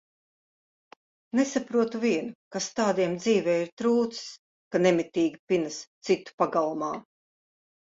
[1.39, 4.27] Nesaprotu vienu, kas tādiem dzīvē ir trūcis,
[4.73, 6.95] ka nemitīgi pinas citu pagalmā?